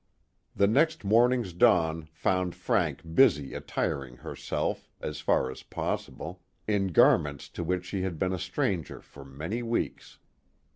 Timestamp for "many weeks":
9.23-10.17